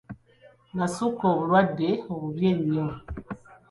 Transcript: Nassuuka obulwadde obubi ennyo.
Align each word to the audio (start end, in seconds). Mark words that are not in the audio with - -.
Nassuuka 0.75 1.23
obulwadde 1.33 1.89
obubi 2.13 2.43
ennyo. 2.53 2.87